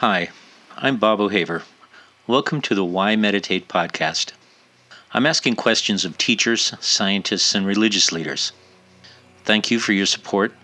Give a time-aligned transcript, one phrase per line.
[0.00, 0.30] Hi,
[0.78, 1.62] I'm Bob O'Haver.
[2.26, 4.32] Welcome to the Why Meditate podcast.
[5.12, 8.52] I'm asking questions of teachers, scientists, and religious leaders.
[9.44, 10.54] Thank you for your support.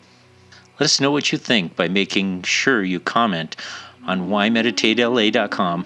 [0.81, 3.57] Let us know what you think by making sure you comment
[4.07, 5.85] on whymeditatela.com,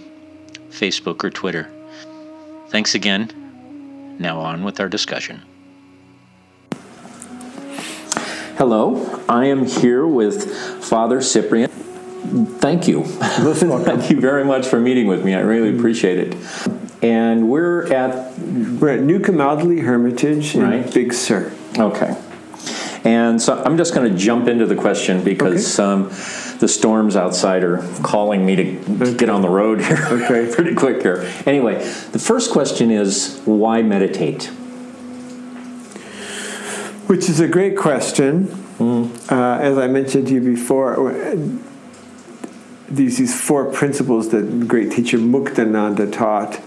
[0.71, 1.69] Facebook, or Twitter.
[2.69, 4.17] Thanks again.
[4.21, 5.43] Now on with our discussion.
[8.57, 10.55] Hello, I am here with
[10.85, 11.89] Father Cyprian.
[12.61, 13.05] Thank you.
[13.05, 15.35] Thank you very much for meeting with me.
[15.35, 16.36] I really appreciate it.
[17.03, 20.94] And we're at We're at New Camaldoli Hermitage in Right.
[20.94, 21.53] Big Sur.
[21.79, 22.17] Okay.
[23.04, 26.11] And so I'm just going to jump into the question because um,
[26.58, 30.52] the storms outside are calling me to get on the road here Okay.
[30.55, 31.27] pretty quick here.
[31.46, 31.77] Anyway,
[32.12, 34.50] the first question is why meditate?
[37.06, 38.48] Which is a great question.
[38.78, 40.94] Uh, as I mentioned to you before,
[42.91, 46.60] these, these four principles that great teacher Muktananda taught,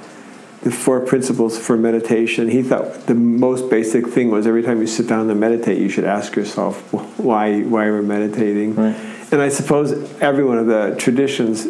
[0.62, 4.88] the four principles for meditation, he thought the most basic thing was every time you
[4.88, 8.76] sit down to meditate, you should ask yourself why, why we're meditating.
[8.76, 8.96] Right.
[9.32, 11.68] And I suppose every one of the traditions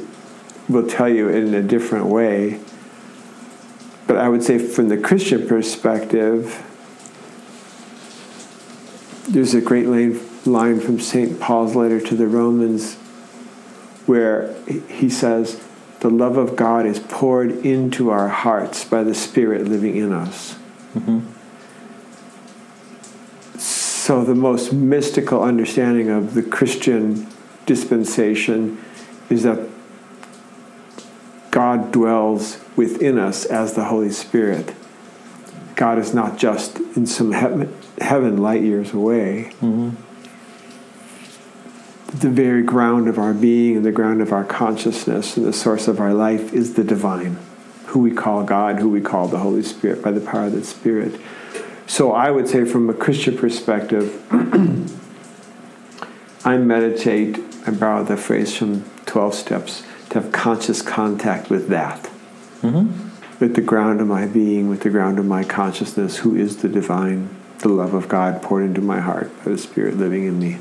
[0.70, 2.60] will tell you in a different way.
[4.06, 6.62] But I would say, from the Christian perspective,
[9.30, 11.40] there's a great line, line from St.
[11.40, 12.98] Paul's letter to the Romans
[14.06, 15.62] where he says,
[16.02, 20.56] The love of God is poured into our hearts by the Spirit living in us.
[20.96, 21.20] Mm-hmm.
[23.60, 27.28] So, the most mystical understanding of the Christian
[27.66, 28.84] dispensation
[29.30, 29.70] is that
[31.52, 34.74] God dwells within us as the Holy Spirit.
[35.76, 39.54] God is not just in some heaven, heaven light years away.
[39.62, 39.92] Mm-hmm.
[42.14, 45.88] The very ground of our being and the ground of our consciousness and the source
[45.88, 47.38] of our life is the divine,
[47.88, 50.64] who we call God, who we call the Holy Spirit by the power of the
[50.64, 51.20] Spirit.
[51.88, 54.24] So I would say, from a Christian perspective,
[56.46, 62.10] I meditate, I borrow the phrase from 12 Steps, to have conscious contact with that
[62.64, 63.40] mm-hmm.
[63.40, 66.70] with the ground of my being, with the ground of my consciousness, who is the
[66.70, 67.30] divine,
[67.60, 70.58] the love of God poured into my heart by the Spirit living in me.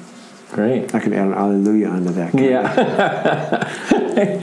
[0.52, 0.94] Great.
[0.94, 2.34] I can add an alleluia onto that.
[2.34, 2.74] Yeah.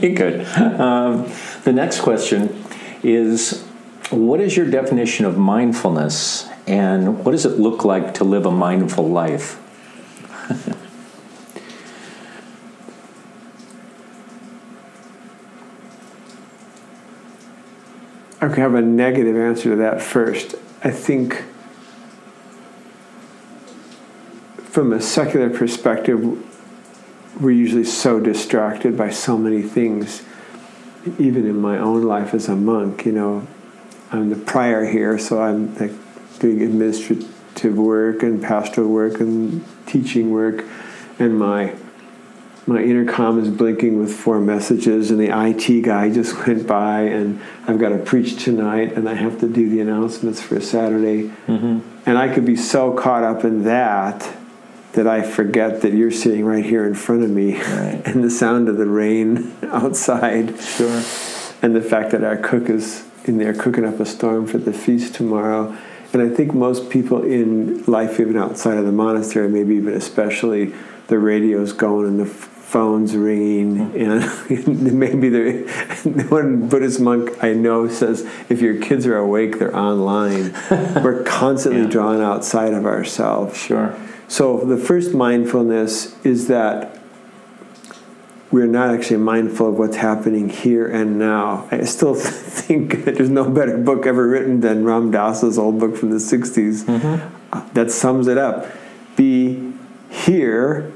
[0.00, 0.44] Good.
[0.80, 1.30] Um,
[1.62, 2.64] the next question
[3.04, 3.62] is
[4.10, 8.50] What is your definition of mindfulness and what does it look like to live a
[8.50, 9.58] mindful life?
[18.42, 20.54] I can have a negative answer to that first.
[20.82, 21.44] I think,
[24.70, 26.20] from a secular perspective,
[27.40, 30.22] we're usually so distracted by so many things.
[31.18, 33.46] Even in my own life as a monk, you know,
[34.12, 35.92] I'm the prior here, so I'm like
[36.38, 40.64] doing administrative work and pastoral work and teaching work,
[41.18, 41.74] and my
[42.66, 47.40] my intercom is blinking with four messages, and the IT guy just went by, and
[47.66, 51.80] I've got to preach tonight, and I have to do the announcements for Saturday, mm-hmm.
[52.06, 54.36] and I could be so caught up in that
[54.92, 58.02] that I forget that you're sitting right here in front of me, Right.
[58.04, 61.00] and the sound of the rain outside, Sure.
[61.62, 64.72] and the fact that our cook is in there cooking up a storm for the
[64.72, 65.76] feast tomorrow.
[66.12, 70.74] And I think most people in life, even outside of the monastery, maybe even especially,
[71.06, 73.96] the radio's going and the phone's ringing, hmm.
[74.00, 79.76] and maybe the one Buddhist monk I know says, if your kids are awake, they're
[79.76, 80.52] online.
[80.70, 81.88] We're constantly Yeah.
[81.90, 83.56] drawn outside of ourselves.
[83.56, 83.94] Sure.
[84.30, 86.96] So the first mindfulness is that
[88.52, 91.66] we're not actually mindful of what's happening here and now.
[91.72, 95.96] I still think that there's no better book ever written than Ram Dass's old book
[95.96, 96.88] from the 60s
[97.52, 98.68] uh, that sums it up.
[99.16, 99.72] Be
[100.08, 100.92] here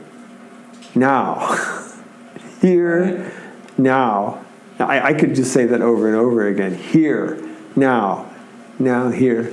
[0.94, 1.92] now.
[2.60, 3.32] here
[3.76, 4.44] now.
[4.78, 6.76] Now, I, I could just say that over and over again.
[6.76, 7.36] Here,
[7.74, 8.32] now,
[8.78, 9.52] now, here.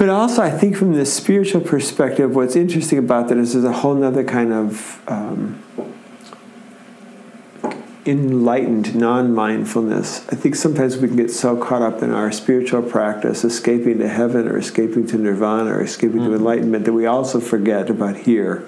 [0.00, 3.72] But also, I think from the spiritual perspective, what's interesting about that is there's a
[3.72, 5.62] whole other kind of um,
[8.06, 10.26] enlightened non mindfulness.
[10.30, 14.08] I think sometimes we can get so caught up in our spiritual practice, escaping to
[14.08, 18.66] heaven or escaping to nirvana or escaping to enlightenment, that we also forget about here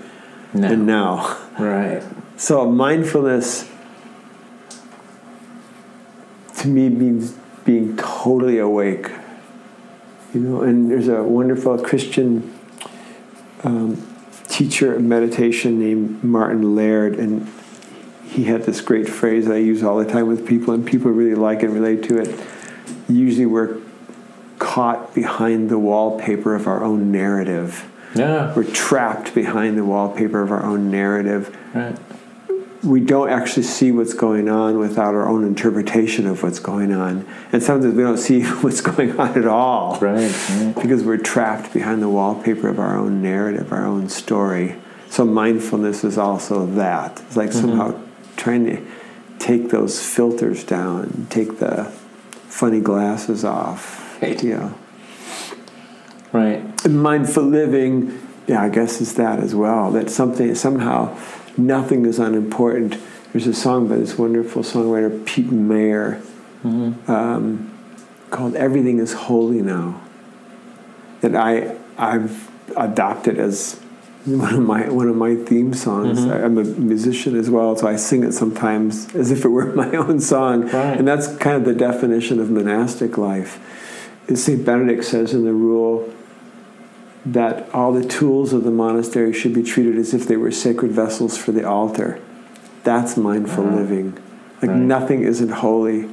[0.52, 0.70] Now.
[0.70, 1.38] and now.
[1.58, 2.02] Right.
[2.36, 3.70] So mindfulness
[6.58, 7.32] to me means
[7.64, 9.08] being totally awake.
[10.34, 12.58] You know, and there's a wonderful Christian
[13.64, 14.06] um,
[14.48, 17.48] teacher of meditation named Martin Laird, and
[18.24, 21.10] he had this great phrase that I use all the time with people, and people
[21.10, 22.40] really like and relate to it.
[23.08, 23.78] Usually, we're
[24.58, 27.90] caught behind the wallpaper of our own narrative.
[28.14, 28.54] Yeah.
[28.54, 31.54] We're trapped behind the wallpaper of our own narrative.
[31.74, 31.98] Right.
[32.82, 37.26] We don't actually see what's going on without our own interpretation of what's going on.
[37.52, 39.98] And sometimes we don't see what's going on at all.
[40.00, 40.32] Right.
[40.50, 40.74] right.
[40.74, 44.76] Because we're trapped behind the wallpaper of our own narrative, our own story.
[45.10, 47.20] So mindfulness is also that.
[47.20, 47.60] It's like mm-hmm.
[47.60, 48.00] somehow
[48.36, 48.84] trying to
[49.38, 51.84] take those filters down, take the
[52.48, 54.20] funny glasses off.
[54.22, 54.42] Right.
[54.42, 54.72] Yeah.
[56.32, 56.64] Right.
[56.84, 59.90] And mindful living, yeah, I guess is that as well.
[59.90, 61.16] That something somehow
[61.56, 62.96] nothing is unimportant.
[63.32, 66.22] There's a song by this wonderful songwriter Pete Mayer
[67.08, 67.70] um,
[68.30, 70.00] called "Everything Is Holy Now."
[71.20, 73.80] That I I've adopted as
[74.24, 76.24] one of my one of my theme songs.
[76.26, 79.66] I, I'm a musician as well, so I sing it sometimes as if it were
[79.74, 80.62] my own song.
[80.62, 80.98] Right.
[80.98, 83.58] And that's kind of the definition of monastic life.
[84.28, 86.12] As Saint Benedict says in the rule
[87.24, 90.90] that all the tools of the monastery should be treated as if they were sacred
[90.90, 92.18] vessels for the altar.
[92.84, 93.76] That's mindful Uh-huh.
[93.76, 94.14] living.
[94.60, 94.80] Like Right.
[94.80, 96.08] nothing isn't holy.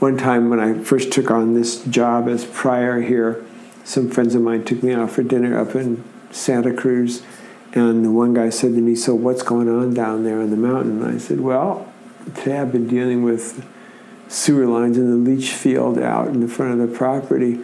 [0.00, 3.38] One time when I first took on this job as prior here,
[3.84, 6.02] some friends of mine took me out for dinner up in
[6.32, 7.22] Santa Cruz,
[7.74, 10.56] and the one guy said to me, "So what's going on down there on the
[10.56, 11.86] mountain?" And I said, "Well,
[12.34, 13.64] today I've been dealing with
[14.28, 17.60] sewer lines in the leach field out in the front of the property,"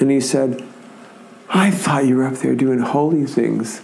[0.00, 0.62] and he said,
[1.52, 3.82] "I thought you were up there doing holy things."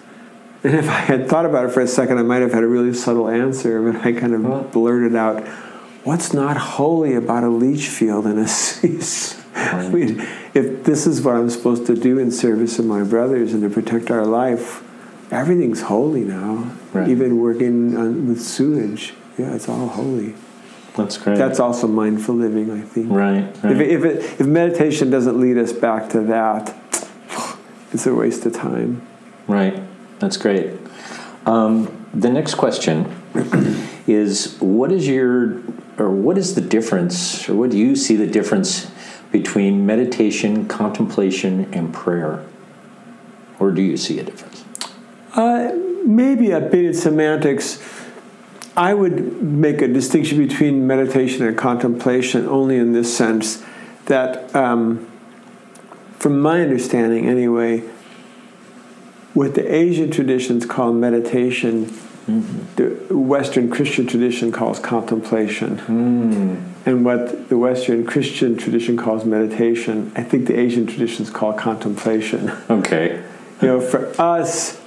[0.64, 2.66] And if I had thought about it for a second, I might have had a
[2.66, 5.46] really subtle answer, but I kind of blurted out,
[6.08, 9.44] What's not holy about a leach field in Assis?
[9.54, 13.52] I mean, if this is what I'm supposed to do in service of my brothers
[13.52, 14.82] and to protect our life,
[15.30, 16.74] everything's holy now.
[16.94, 17.08] Right.
[17.08, 20.34] Even working on, with sewage, yeah, it's all holy.
[20.96, 21.36] That's great.
[21.36, 23.10] That's also mindful living, I think.
[23.10, 23.44] right.
[23.62, 23.72] right.
[23.72, 26.74] If, it, if, it, if meditation doesn't lead us back to that,
[27.92, 29.06] it's a waste of time.
[29.46, 29.82] Right.
[30.18, 30.72] That's great.
[31.46, 33.14] Um, the next question
[34.06, 35.62] is what is your
[35.98, 38.90] or what is the difference or what do you see the difference
[39.30, 42.44] between meditation, contemplation and prayer?
[43.58, 44.64] Or do you see a difference?
[45.34, 45.72] Uh,
[46.04, 47.82] maybe a bit in semantics.
[48.76, 53.62] I would make a distinction between meditation and contemplation only in this sense
[54.06, 55.06] that, um,
[56.18, 57.82] from my understanding anyway,
[59.34, 62.74] what the Asian traditions call meditation, mm-hmm.
[62.76, 65.78] the Western Christian tradition calls contemplation.
[65.78, 66.64] Mm.
[66.86, 72.50] And what the Western Christian tradition calls meditation, I think the Asian traditions call contemplation.
[72.70, 73.22] Okay.
[73.60, 74.77] You know, for us,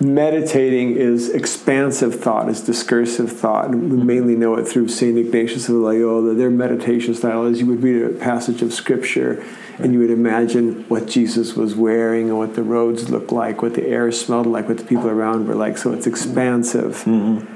[0.00, 3.66] meditating is expansive thought, is discursive thought.
[3.66, 4.06] And we mm-hmm.
[4.06, 5.16] mainly know it through St.
[5.16, 6.34] Ignatius of Loyola.
[6.34, 9.44] Their meditation style is you would read a passage of scripture
[9.78, 13.74] and you would imagine what Jesus was wearing and what the roads looked like, what
[13.74, 15.76] the air smelled like, what the people around were like.
[15.76, 17.04] So it's expansive.
[17.04, 17.54] Mm-hmm.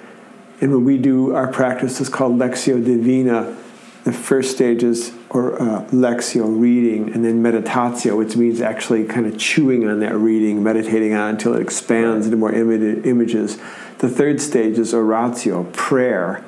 [0.61, 3.57] And when we do our practice, it's called Lectio Divina.
[4.05, 9.27] The first stage is or uh, Lectio, reading, and then meditatio, which means actually kind
[9.27, 13.59] of chewing on that reading, meditating on it until it expands into more images.
[13.99, 16.45] The third stage is oratio, prayer,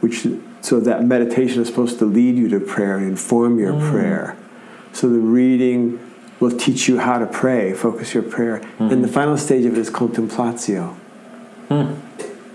[0.00, 0.26] which
[0.62, 3.90] so that meditation is supposed to lead you to prayer and inform your mm.
[3.90, 4.36] prayer.
[4.94, 6.00] So the reading
[6.40, 8.62] will teach you how to pray, focus your prayer.
[8.78, 9.12] And the mm.
[9.12, 10.94] final stage of it is contemplatio.
[11.68, 11.94] Hmm.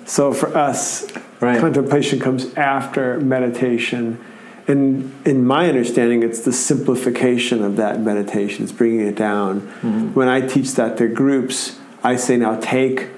[0.06, 1.08] So for us,
[1.40, 1.60] Right.
[1.60, 4.20] contemplation comes after meditation.
[4.68, 9.62] And in my understanding, it's the simplification of that meditation, it's bringing it down.
[9.62, 10.14] Mm-hmm.
[10.14, 13.10] When I teach that to groups, I say, now take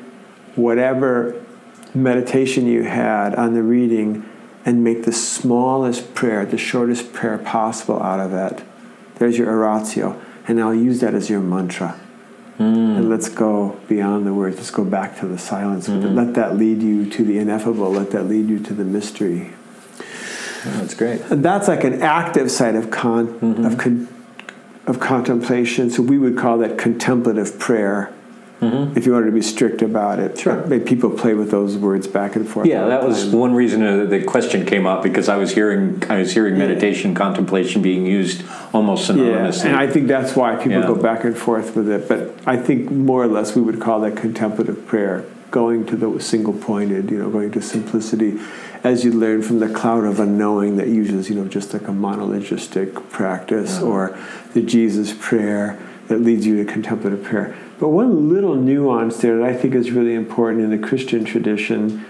[0.55, 1.41] whatever
[1.93, 4.27] meditation you had on the reading
[4.65, 8.63] and make the smallest prayer, the shortest prayer possible out of it.
[9.15, 10.21] There's your oratio.
[10.47, 11.99] And I'll use that as your mantra.
[12.57, 12.97] Mm.
[12.97, 14.57] And let's go beyond the words.
[14.57, 15.87] Let's go back to the silence.
[15.87, 15.91] it.
[15.91, 16.15] Mm-hmm.
[16.15, 17.91] Let that lead you to the ineffable.
[17.91, 19.53] Let that lead you to the mystery.
[20.77, 21.21] That's great.
[21.29, 23.27] And that's like an active side of con
[23.65, 24.07] of con,
[24.85, 25.89] of contemplation.
[25.89, 28.13] So we would call that contemplative prayer.
[28.59, 30.63] If you wanted to be strict about it, Sure.
[30.79, 32.65] People play with those words back and forth.
[32.65, 36.17] Yeah, that was one reason uh, the question came up because I was hearing I
[36.17, 38.43] was hearing meditation, contemplation being used
[38.73, 39.63] almost synonymously.
[39.65, 40.87] Yeah, and I think that's why people Yeah.
[40.87, 42.07] go back and forth with it.
[42.07, 46.19] But I think more or less we would call that contemplative prayer, going to the
[46.19, 48.39] single pointed, you know, going to simplicity,
[48.83, 51.91] as you learn from the cloud of unknowing that uses, you know, just like a
[51.91, 54.17] monologistic practice, or
[54.53, 57.55] the Jesus prayer that leads you to contemplative prayer.
[57.79, 62.05] But one little nuance there that I think is really important in the Christian tradition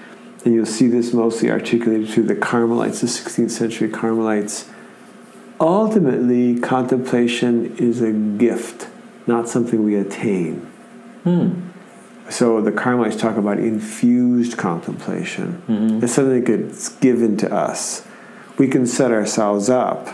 [0.47, 4.69] and you'll see this mostly articulated through the Carmelites, the 16th century Carmelites.
[5.59, 8.87] Ultimately, contemplation is a gift,
[9.25, 10.59] not something we attain.
[11.25, 11.66] Hmm.
[12.29, 15.61] So the Carmelites talk about infused contemplation.
[15.69, 16.03] Mhm.
[16.03, 18.03] It's something that gets given to us.
[18.57, 20.09] We can set ourselves up.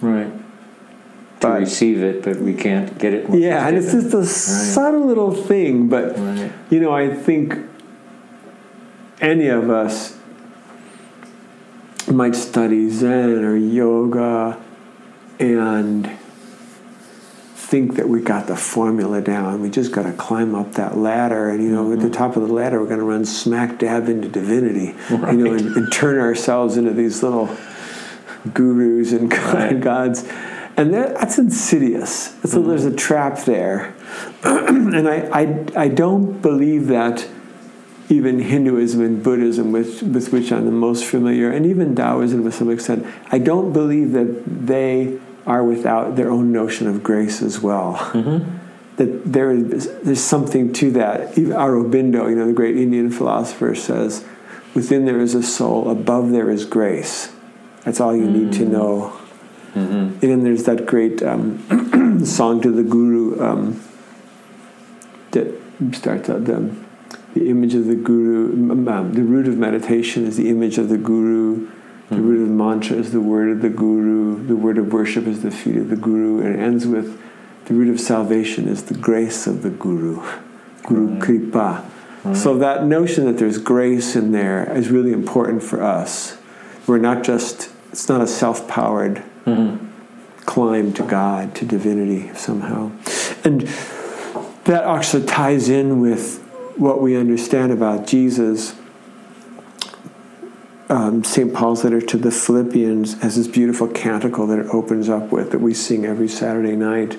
[0.00, 0.30] Right.
[1.40, 3.26] To receive it, but we can't get it.
[3.30, 6.52] Yeah, and it's just a subtle little thing, but Right.
[6.68, 7.56] you know, I think
[9.22, 10.16] any of us
[12.10, 14.58] might study Zen or yoga
[15.38, 16.10] and
[17.70, 19.62] think that we got the formula down.
[19.62, 22.14] We just got to climb up that ladder, and you know, at the mm-hmm.
[22.14, 25.76] top of the ladder, we're going to run smack dab into divinity, you know, and,
[25.76, 27.48] and turn ourselves into these little
[28.52, 29.80] gurus and god- Right.
[29.80, 30.24] gods.
[30.76, 32.34] And that, that's insidious.
[32.42, 32.68] So mm-hmm.
[32.68, 33.94] there's a trap there.
[34.42, 37.28] and I, I, I don't believe that
[38.08, 42.50] even Hinduism and Buddhism, with, with which I'm the most familiar, and even Taoism to
[42.50, 47.60] some extent, I don't believe that they are without their own notion of grace as
[47.60, 47.94] well.
[48.96, 51.36] That there is there's something to that.
[51.36, 54.24] Even Aurobindo, you know, the great Indian philosopher, says,
[54.74, 57.32] "Within there is a soul; above there is grace."
[57.84, 58.94] That's all you need to know.
[60.20, 61.42] And then there's that great um,
[62.38, 63.82] song to the Guru um,
[65.30, 65.48] that
[65.92, 66.74] starts out the,
[67.34, 68.52] the image of the Guru.
[68.52, 71.68] um, um, the root of meditation is the image of the Guru.
[72.10, 74.44] The root of the mantra is the word of the Guru.
[74.44, 76.40] The word of worship is the feet of the Guru.
[76.40, 77.20] And it ends with
[77.66, 80.16] the root of salvation is the grace of the Guru.
[80.82, 81.20] Guru mm.
[81.20, 81.88] Kripa.
[82.24, 82.36] Mm.
[82.36, 86.36] So that notion that there's grace in there is really important for us.
[86.88, 89.86] We're not just, it's not a self powered mm-hmm.
[90.46, 92.90] climb to God, to divinity somehow.
[93.44, 93.62] And
[94.64, 96.42] that actually ties in with
[96.76, 98.74] what we understand about Jesus.
[100.90, 101.54] Um, St.
[101.54, 105.60] Paul's letter to the Philippians has this beautiful canticle that it opens up with that
[105.60, 107.16] we sing every Saturday night.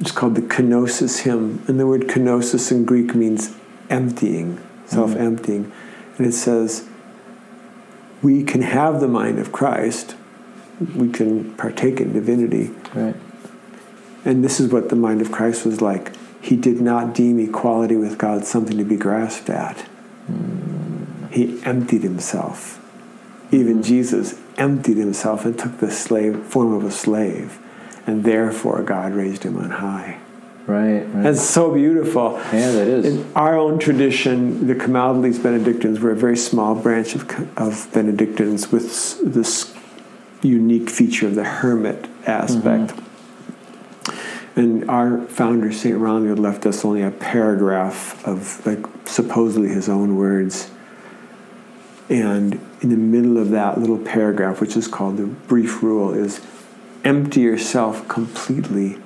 [0.00, 1.62] It's called the kenosis hymn.
[1.68, 3.54] And the word kenosis in Greek means
[3.88, 5.70] emptying, self emptying.
[6.16, 6.88] And it says,
[8.22, 10.16] We can have the mind of Christ,
[10.96, 12.72] we can partake in divinity.
[12.92, 13.14] Right.
[14.24, 16.12] And this is what the mind of Christ was like.
[16.40, 19.86] He did not deem equality with God something to be grasped at.
[21.30, 22.84] He emptied himself.
[23.50, 27.58] Even Jesus emptied himself and took the slave form of a slave.
[28.06, 30.18] And therefore God raised him on high.
[30.66, 31.00] Right.
[31.00, 31.22] Right.
[31.22, 32.32] That's so beautiful.
[32.52, 33.06] yeah, that is.
[33.06, 38.70] In our own tradition, the Camaldolese Benedictines were a very small branch of, of Benedictines
[38.70, 39.74] with this
[40.42, 42.92] unique feature of the hermit aspect.
[42.92, 44.60] Mm-hmm.
[44.60, 45.96] And our founder, St.
[45.96, 50.70] Romuald, left us only a paragraph of, like, supposedly his own words.
[52.08, 56.40] And in the middle of that little paragraph, which is called the brief rule, is
[57.04, 58.98] empty yourself completely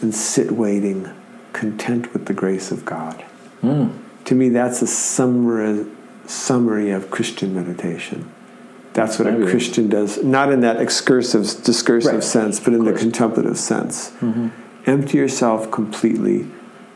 [0.00, 1.10] and sit waiting,
[1.52, 3.24] content with the grace of God.
[3.62, 3.98] Mm.
[4.24, 5.86] To me, that's a summary,
[6.26, 8.30] summary of Christian meditation.
[8.92, 12.22] That's what a Christian does, not in that excursive, discursive Right.
[12.22, 14.10] sense, but in the contemplative sense.
[14.20, 14.48] Mm-hmm.
[14.84, 16.46] Empty yourself completely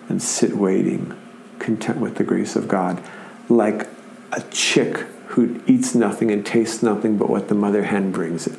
[0.08, 1.14] and sit waiting,
[1.58, 3.02] content with the grace of God,
[3.48, 3.88] like
[4.32, 8.58] a chick who eats nothing and tastes nothing but what the mother hen brings it.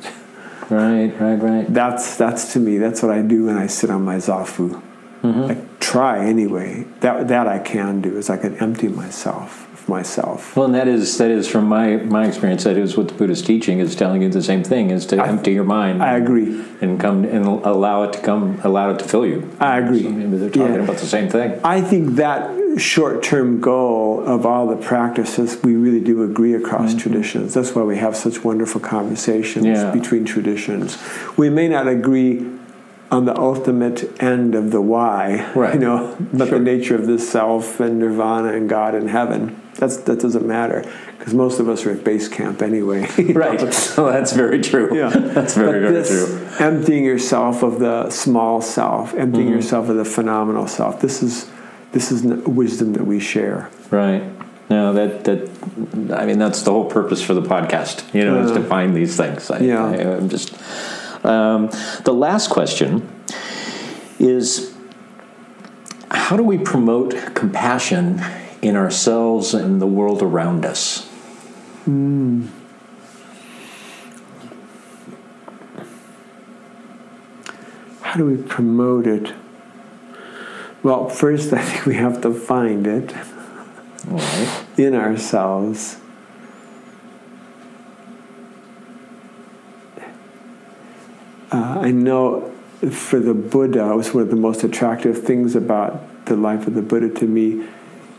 [0.70, 1.12] Right.
[1.20, 1.34] Right.
[1.34, 1.66] Right.
[1.72, 2.78] That's that's to me.
[2.78, 4.80] That's what I do when I sit on my zafu.
[5.22, 5.50] Mm-hmm.
[5.50, 6.84] I try anyway.
[7.00, 10.54] That that I can do is I can empty myself of myself.
[10.56, 12.64] Well, and that is that is from my my experience.
[12.64, 15.26] That is what the Buddhist teaching is telling you the same thing: is to I-
[15.28, 16.02] empty your mind.
[16.02, 16.64] I agree.
[16.80, 19.50] and come and allow it to come, allow it to fill you.
[19.58, 20.02] I agree.
[20.04, 20.82] So maybe they're talking Yeah.
[20.82, 21.58] about the same thing.
[21.64, 22.40] I think that
[22.76, 27.54] short-term goal of all the practices we really do agree across traditions.
[27.54, 29.90] That's why we have such wonderful conversations Yeah.
[29.92, 30.98] between traditions.
[31.36, 32.46] We may not agree
[33.10, 35.74] on the ultimate end of the why, Right.
[35.74, 36.58] you know, but Sure.
[36.58, 39.56] the nature of the self and nirvana and God and heaven.
[39.78, 40.84] That's that doesn't matter
[41.18, 43.08] because most of us are at base camp anyway.
[43.34, 43.60] Right.
[43.72, 44.90] So that's very true.
[44.94, 46.38] Yeah, That's very, but very this true.
[46.66, 49.56] emptying yourself of the small self, emptying Mm-hmm.
[49.56, 51.00] yourself of the phenomenal self.
[51.00, 51.46] This is
[51.92, 53.70] this is wisdom that we share.
[53.90, 54.22] Right.
[54.70, 58.12] No, that that I mean that's the whole purpose for the podcast.
[58.14, 59.50] You know, is to find these things.
[59.50, 59.86] I, Yeah.
[59.86, 60.54] I, I'm just
[61.24, 61.70] um,
[62.04, 63.08] the last question
[64.18, 64.74] is
[66.10, 68.20] how do we promote compassion
[68.60, 71.08] in ourselves and the world around us?
[78.02, 79.32] How do we promote it?
[80.82, 83.14] Well, first, I think we have to find it.
[84.06, 84.64] right.
[84.76, 85.98] in ourselves.
[91.50, 92.54] Uh, I know
[92.90, 96.74] for the Buddha, it was one of the most attractive things about the life of
[96.74, 97.66] the Buddha to me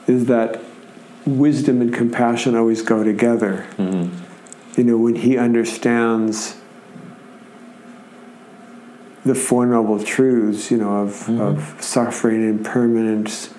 [0.07, 0.59] is that
[1.25, 3.67] wisdom and compassion always go together.
[3.77, 4.15] Mm-hmm.
[4.77, 6.55] You know, when he understands
[9.29, 11.39] the Four Noble Truths, you know, of, mm-hmm.
[11.39, 13.53] of suffering and impermanence,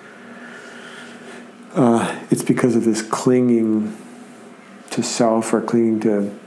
[1.73, 3.97] uh, it's because of this clinging
[4.89, 6.37] to self or clinging to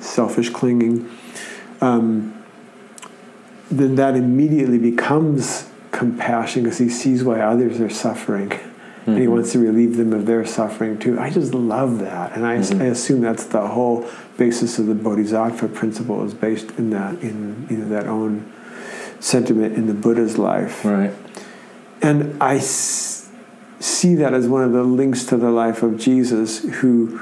[0.00, 1.10] selfish clinging.
[1.82, 2.42] Um,
[3.70, 8.58] then that immediately becomes compassion because he sees why others are suffering
[9.08, 9.12] mm-hmm.
[9.12, 9.34] and he mm-hmm.
[9.34, 11.18] wants to relieve them of their suffering too.
[11.18, 12.36] I just love that.
[12.36, 12.82] And I, mm-hmm.
[12.82, 17.66] I, assume that's the whole basis of the Bodhisattva principle is based in that, in
[17.70, 18.52] you know, that own
[19.20, 20.84] sentiment in the Buddha's life.
[20.84, 21.12] Right.
[22.02, 23.28] And I s-
[23.80, 27.20] see that as one of the links to the life of Jesus, who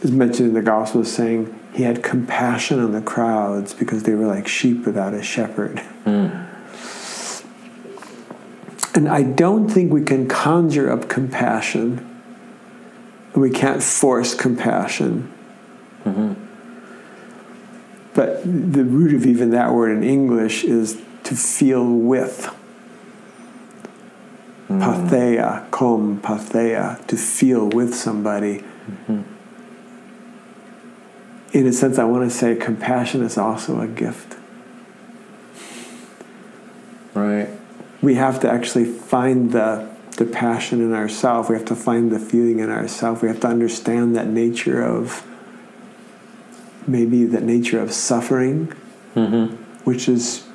[0.00, 4.14] is mentioned in the Gospel as saying, he had compassion on the crowds because they
[4.14, 5.82] were like sheep without a shepherd.
[6.04, 6.49] Mm.
[8.94, 12.06] And I don't think we can conjure up compassion.
[13.34, 15.32] We can't force compassion.
[16.04, 16.34] Mm-hmm.
[18.14, 22.46] But the root of even that word in English is to feel with.
[24.68, 24.82] Mm-hmm.
[24.82, 28.58] Patheia, kom patheia, to feel with somebody.
[28.58, 29.22] Mm-hmm
[31.52, 34.36] in a sense, I want to say compassion is also a gift.
[38.02, 41.48] We have to actually find the the passion in ourselves.
[41.48, 43.22] We have to find the feeling in ourselves.
[43.22, 45.26] We have to understand that nature of
[46.86, 48.72] maybe the nature of suffering,
[49.14, 49.54] mm-hmm.
[49.84, 50.46] which is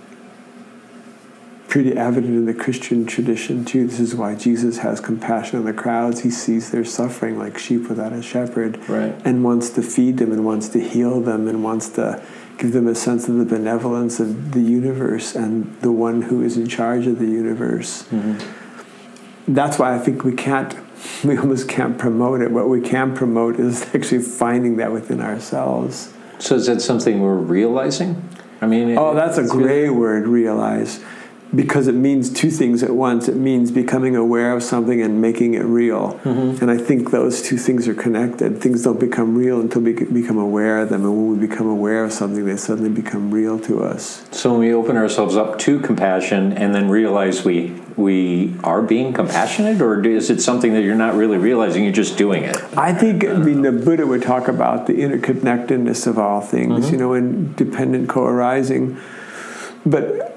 [1.68, 3.88] pretty evident in the Christian tradition too.
[3.88, 6.22] This is why Jesus has compassion on the crowds.
[6.22, 9.16] He sees their suffering like sheep without a shepherd, right.
[9.26, 12.24] and wants to feed them, and wants to heal them, and wants to
[12.58, 16.58] give them a sense of the benevolence of the universe and the one who is
[16.58, 18.04] in charge of the universe.
[18.04, 19.54] Mm-hmm.
[19.54, 20.76] That's why I think we can't.
[21.24, 22.50] We almost can't promote it.
[22.52, 26.12] What we can promote is actually finding that within ourselves.
[26.40, 28.28] So is that something we're realizing?
[28.60, 31.04] I mean, oh, that's a great word, realize
[31.56, 33.28] because it means two things at once.
[33.28, 36.20] It means becoming aware of something and making it real.
[36.24, 36.62] Mm-hmm.
[36.62, 38.62] And I think those two things are connected.
[38.62, 41.06] Things don't become real until we become aware of them.
[41.06, 44.28] And when we become aware of something, they suddenly become real to us.
[44.32, 49.14] So when we open ourselves up to compassion and then realize we we are being
[49.14, 51.84] compassionate, or is it something that you're not really realizing?
[51.84, 52.58] You're just doing it.
[52.78, 53.24] I think.
[53.24, 56.86] I mean, the Buddha would talk about the interconnectedness of all things.
[56.86, 56.94] Mm-hmm.
[56.94, 59.00] You know, and dependent co-arising.
[59.86, 60.35] But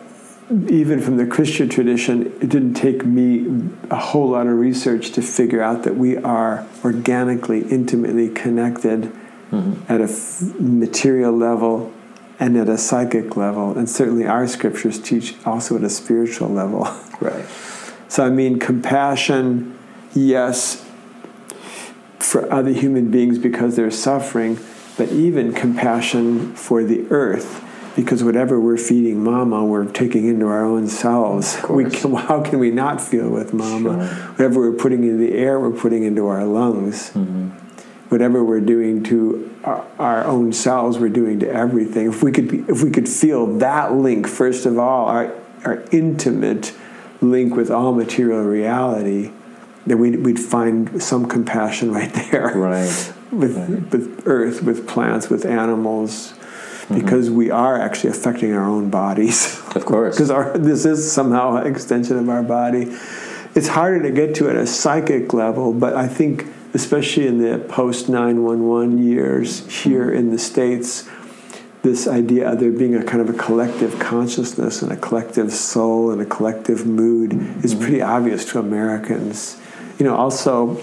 [0.51, 5.23] even from the Christian tradition, it didn't take me a whole lot of research to
[5.23, 9.13] figure out that we are organically, intimately connected
[9.51, 9.93] mm-hmm.
[9.93, 11.93] at a f- material level
[12.41, 13.77] and at a psychic level.
[13.77, 16.89] And certainly our scriptures teach also at a spiritual level.
[17.21, 17.47] Right.
[18.07, 19.77] So, I mean, compassion,
[20.15, 20.89] yes,
[22.21, 24.61] for other human beings because they're suffering,
[24.97, 27.68] but even compassion for the earth
[27.99, 31.59] because whatever we're feeding mama, we're taking into our own selves.
[31.69, 34.07] We can, how can we not feel with mama?
[34.07, 34.27] Sure.
[34.35, 37.11] Whatever we're putting into the air, we're putting into our lungs.
[37.11, 37.49] Mm-hmm.
[38.09, 42.07] Whatever we're doing to our, our, own selves, we're doing to everything.
[42.07, 45.35] If we could, be, if we could feel that link, first of all, our,
[45.65, 46.73] our intimate
[47.21, 49.33] link with all material reality,
[49.87, 52.53] then we'd, we'd find some compassion right there.
[52.55, 53.13] Right.
[53.33, 53.91] with, right.
[53.91, 56.35] with earth, with plants, with animals,
[56.93, 57.37] because mm-hmm.
[57.37, 59.61] we are actually affecting our own bodies.
[59.75, 60.19] Of course.
[60.19, 62.97] Because this is somehow an extension of our body.
[63.55, 67.59] It's harder to get to at a psychic level, but I think, especially in the
[67.59, 70.17] post 911 years here mm-hmm.
[70.17, 71.09] in the States,
[71.83, 76.11] this idea of there being a kind of a collective consciousness and a collective soul
[76.11, 77.65] and a collective mood mm-hmm.
[77.65, 79.61] is pretty obvious to Americans.
[79.99, 80.77] You know, also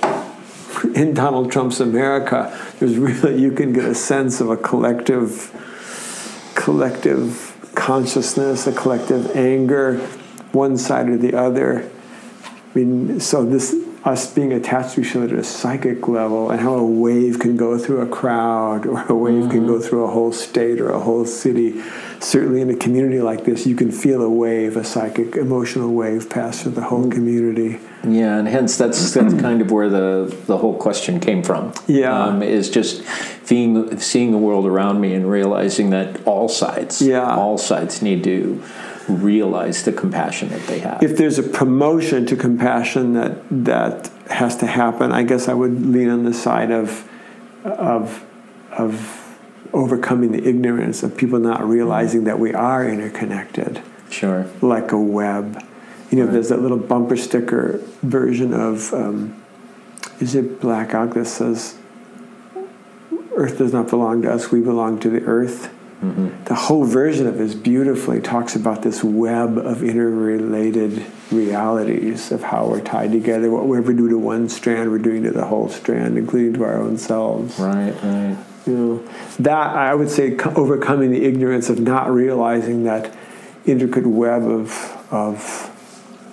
[0.96, 5.52] in Donald Trump's America, there's really, you can get a sense of a collective
[6.66, 10.00] collective consciousness, a collective anger,
[10.52, 11.88] one side or the other.
[12.44, 16.60] I mean, so this us being attached to each other at a psychic level and
[16.60, 19.52] how a wave can go through a crowd or a wave mm-hmm.
[19.52, 21.84] can go through a whole state or a whole city.
[22.26, 26.28] Certainly in a community like this, you can feel a wave, a psychic, emotional wave
[26.28, 27.80] pass through the whole community.
[28.04, 31.72] Yeah, and hence that's that's kind of where the the whole question came from.
[31.86, 33.04] Yeah, um, is just
[33.44, 37.36] seeing seeing the world around me and realizing that all sides, yeah.
[37.36, 38.64] all sides need to
[39.08, 41.04] realize the compassion that they have.
[41.04, 45.80] if there's a promotion to compassion that that has to happen, I guess I would
[45.86, 47.08] lean on the side of
[47.64, 48.26] of
[48.72, 49.25] of
[49.74, 54.48] overcoming the ignorance of people not realizing that we are interconnected, sure.
[54.62, 55.64] like a web.
[56.12, 56.34] You know, Right.
[56.34, 59.36] there's that little bumper sticker version of um,
[60.20, 61.76] is it Black Elk that says,
[63.36, 65.70] "Earth does not belong to us; we belong to the earth."
[66.46, 72.68] the whole version of this beautifully talks about this web of interrelated realities of how
[72.68, 73.50] we're tied together.
[73.50, 76.64] What we ever do to one strand, we're doing to the whole strand, including to
[76.64, 77.58] our own selves.
[77.58, 78.38] Right, right.
[78.66, 79.08] You know,
[79.40, 83.16] that I would say overcoming the ignorance of not realizing that
[83.66, 84.72] intricate web of
[85.12, 85.72] of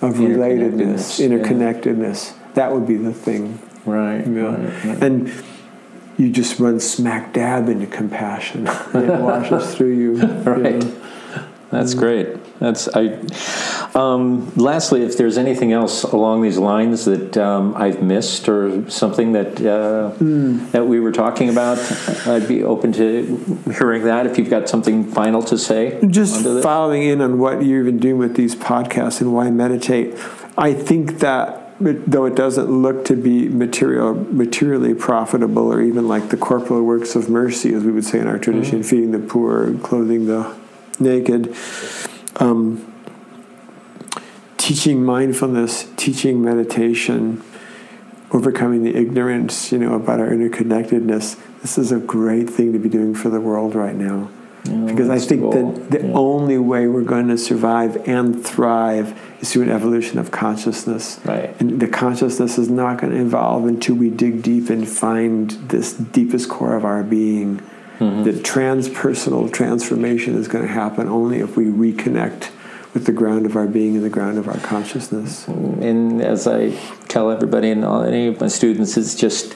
[0.01, 2.37] of relatedness, Interconnectedness, yeah.
[2.55, 3.59] That would be the thing.
[3.85, 4.41] Right, Yeah.
[4.55, 5.03] right, right.
[5.03, 5.31] And
[6.17, 8.67] you just run smack dab into compassion.
[8.67, 10.17] And it washes through you.
[10.43, 10.83] Right.
[10.83, 10.91] Yeah.
[11.73, 12.59] That's great.
[12.59, 13.19] That's I.
[13.95, 19.33] Um, lastly, if there's anything else along these lines that um, I've missed or something
[19.33, 20.13] that uh,
[20.71, 21.77] that we were talking about,
[22.27, 24.25] I'd be open to hearing that.
[24.25, 28.17] If you've got something final to say, Just following in on what you've even doing
[28.17, 30.17] with these podcasts and why meditate,
[30.57, 36.29] I think that though it doesn't look to be material, materially profitable or even like
[36.29, 39.73] the corporal works of mercy, as we would say in our tradition, feeding the poor,
[39.79, 40.55] clothing the
[40.99, 41.55] naked,
[42.37, 42.93] um,
[44.57, 47.41] teaching mindfulness, teaching meditation,
[48.31, 51.37] overcoming the ignorance, you know, about our interconnectedness.
[51.61, 54.29] This is a great thing to be doing for the world right now.
[54.63, 55.51] Because I think cool.
[55.51, 56.13] that the Yeah.
[56.13, 61.19] only way we're going to survive and thrive is through an evolution of consciousness.
[61.25, 61.53] Right.
[61.59, 65.91] And the consciousness is not going to evolve until we dig deep and find this
[65.91, 67.61] deepest core of our being.
[68.03, 68.23] Mm-hmm.
[68.23, 72.49] The transpersonal transformation is going to happen only if we reconnect
[72.93, 75.47] with the ground of our being and the ground of our consciousness.
[75.47, 76.71] and as I
[77.07, 79.55] tell everybody and all, any of my students, it's just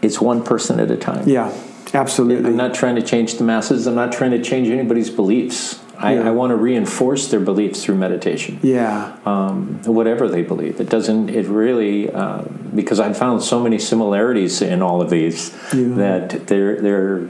[0.00, 1.28] it's one person at a time.
[1.28, 1.56] Yeah,
[1.94, 2.50] absolutely.
[2.50, 3.86] I'm not trying to change the masses.
[3.86, 5.81] I'm not trying to change anybody's beliefs.
[6.02, 6.28] I, Yeah.
[6.28, 8.58] I want to reinforce their beliefs through meditation.
[8.62, 10.80] yeah, um, whatever they believe.
[10.80, 11.28] It doesn't.
[11.30, 12.42] It really uh,
[12.74, 15.94] because I've found so many similarities in all of these Yeah.
[15.96, 17.28] that they're they're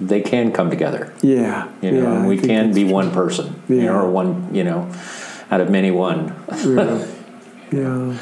[0.00, 1.12] they can come together.
[1.22, 1.68] yeah.
[1.82, 2.92] You know, yeah, and we can be true.
[2.92, 3.46] one person.
[3.68, 4.54] You know, or one.
[4.54, 4.90] You know,
[5.50, 6.34] out of many one.
[6.64, 7.06] Yeah.
[7.72, 8.16] yeah.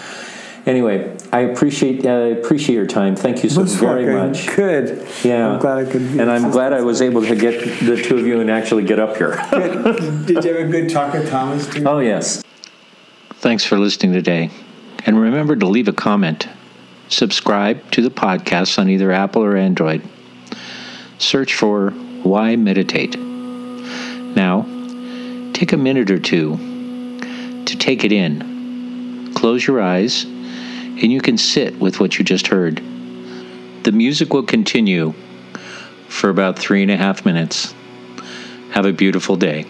[0.67, 3.15] Anyway, I appreciate uh, appreciate your time.
[3.15, 4.49] Thank you so Most very much.
[4.57, 5.07] Good.
[5.23, 6.13] Yeah, I'm glad I could.
[6.13, 8.85] Be and I'm glad I was able to get the two of you and actually
[8.85, 9.37] get up here.
[10.27, 11.69] Did you have a good talk with Thomas?
[11.73, 11.85] Too?
[11.87, 12.43] oh yes.
[13.35, 14.51] Thanks for listening today.
[15.07, 16.49] And remember to leave a comment.
[17.09, 20.03] Subscribe to the podcast on either Apple or Android.
[21.19, 23.19] Search for Why Meditate.
[23.19, 24.63] Now,
[25.53, 26.57] take a minute or two
[27.65, 29.33] to take it in.
[29.35, 30.27] Close your eyes,
[31.03, 32.83] and you can sit with what you just heard.
[33.85, 35.15] The music will continue
[36.09, 37.75] for about three and a half minutes.
[38.73, 39.67] Have a beautiful day.